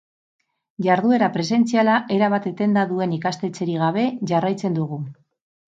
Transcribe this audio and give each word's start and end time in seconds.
Jarduera 0.85 1.27
presentziala 1.35 1.99
erabat 2.17 2.49
etenda 2.53 2.87
duen 2.95 3.15
ikastetxerik 3.21 3.81
gabe 3.87 4.09
jarraitzen 4.35 4.83
dugu. 4.83 5.03